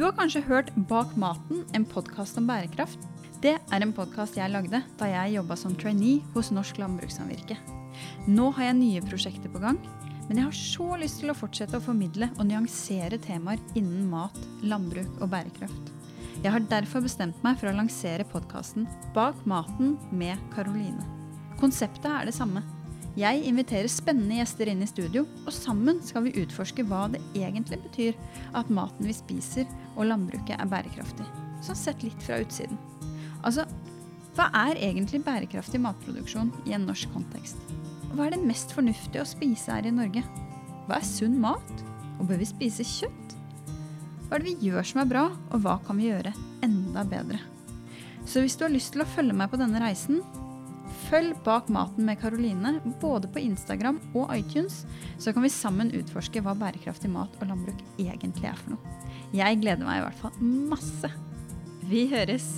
[0.00, 2.98] kanskje hørt Bak maten, en podkast om bærekraft.
[3.42, 7.56] Det er en podkast jeg lagde da jeg jobba som trainee hos Norsk Landbrukssamvirke.
[8.26, 9.78] Nå har jeg nye prosjekter på gang,
[10.28, 14.38] men jeg har så lyst til å fortsette å formidle og nyansere temaer innen mat,
[14.62, 15.92] landbruk og bærekraft.
[16.42, 21.04] Jeg har derfor bestemt meg for å lansere podkasten Bak maten med Karoline.
[21.60, 22.64] Konseptet er det samme.
[23.12, 27.76] Jeg inviterer spennende gjester inn i studio, og sammen skal vi utforske hva det egentlig
[27.82, 28.16] betyr
[28.56, 31.26] at maten vi spiser og landbruket er bærekraftig.
[31.60, 32.80] Sånn sett litt fra utsiden.
[33.44, 33.66] Altså,
[34.32, 37.60] hva er egentlig bærekraftig matproduksjon i en norsk kontekst?
[38.14, 40.24] Hva er det mest fornuftige å spise her i Norge?
[40.86, 41.84] Hva er sunn mat?
[42.16, 43.36] Og bør vi spise kjøtt?
[44.24, 46.32] Hva er det vi gjør som er bra, og hva kan vi gjøre
[46.64, 47.42] enda bedre?
[48.24, 50.22] Så hvis du har lyst til å følge meg på denne reisen,
[51.12, 54.82] følg Bak maten med Karoline både på Instagram og iTunes,
[55.20, 58.96] så kan vi sammen utforske hva bærekraftig mat og landbruk egentlig er for noe.
[59.36, 60.40] Jeg gleder meg i hvert fall
[60.72, 61.12] masse.
[61.90, 62.48] Vi høres!